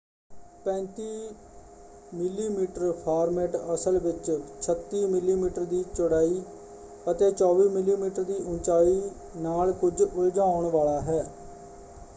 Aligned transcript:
35 0.61 1.03
ਮਿਮੀ 2.13 2.47
ਫਾਰਮੈੱਟ 3.03 3.57
ਅਸਲ 3.73 3.99
ਵਿੱਚ 3.99 4.31
36 4.63 5.03
ਮਿਮੀ 5.11 5.49
ਦੀ 5.67 5.83
ਚੌੜਾਈ 5.93 6.41
ਅਤੇ 7.11 7.31
24 7.37 7.69
ਮਿਮੀ 7.71 8.09
ਦੀ 8.23 8.41
ਉਚਾਈ 8.49 8.99
ਨਾਲ 9.41 9.71
ਕੁੱਝ 9.81 9.95
ਉਲਝਾਉਣ 10.03 10.69
ਵਾਲਾ 10.71 10.99
ਹੈ। 11.03 11.23